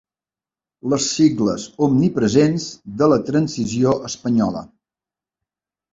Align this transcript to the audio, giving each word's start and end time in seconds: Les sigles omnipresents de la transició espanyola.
Les 0.93 1.09
sigles 1.17 1.67
omnipresents 1.87 2.65
de 3.03 3.11
la 3.15 3.19
transició 3.29 3.97
espanyola. 4.11 4.65